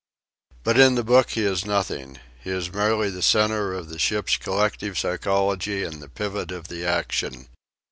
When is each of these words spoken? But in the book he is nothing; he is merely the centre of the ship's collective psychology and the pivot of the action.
But 0.63 0.79
in 0.79 0.95
the 0.95 1.03
book 1.03 1.29
he 1.29 1.43
is 1.43 1.63
nothing; 1.63 2.19
he 2.43 2.49
is 2.49 2.73
merely 2.73 3.11
the 3.11 3.21
centre 3.21 3.75
of 3.75 3.87
the 3.89 3.99
ship's 3.99 4.35
collective 4.35 4.97
psychology 4.97 5.83
and 5.83 6.01
the 6.01 6.09
pivot 6.09 6.49
of 6.49 6.69
the 6.69 6.83
action. 6.83 7.49